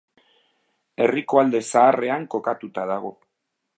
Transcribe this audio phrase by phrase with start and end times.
[1.03, 3.13] Herriko Alde Zaharrean kokatuta dago.